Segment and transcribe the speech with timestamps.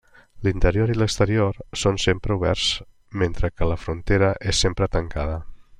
[0.45, 2.65] L'interior i l'exterior són sempre oberts
[3.25, 5.43] mentre que la frontera és sempre tancada.